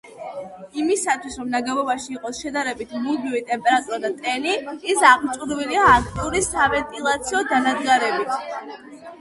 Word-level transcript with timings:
იმისათვის, 0.83 1.35
რომ 1.41 1.51
ნაგებობაში 1.55 2.15
იყოს 2.15 2.39
შედარებით 2.45 2.95
მუდმივი 3.03 3.41
ტემპერატურა 3.51 3.99
და 4.07 4.11
ტენი, 4.23 4.55
ის 4.95 5.05
აღჭურვილია 5.11 5.85
აქტიური 5.99 6.43
სავენტილაციო 6.49 7.47
დანადგარებით. 7.53 8.75